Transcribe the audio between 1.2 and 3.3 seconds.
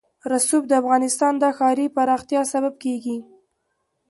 د ښاري پراختیا سبب کېږي.